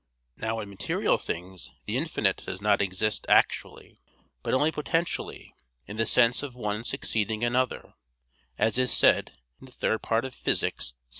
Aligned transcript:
Now 0.37 0.59
in 0.61 0.67
material 0.67 1.19
things 1.19 1.69
the 1.85 1.95
infinite 1.95 2.37
does 2.43 2.59
not 2.59 2.81
exist 2.81 3.23
actually, 3.29 3.99
but 4.41 4.51
only 4.51 4.71
potentially, 4.71 5.53
in 5.85 5.97
the 5.97 6.07
sense 6.07 6.41
of 6.41 6.55
one 6.55 6.83
succeeding 6.83 7.43
another, 7.43 7.93
as 8.57 8.79
is 8.79 8.91
said 8.91 9.37
Phys. 9.61 10.43
iii, 10.47 10.55
6. 10.55 10.95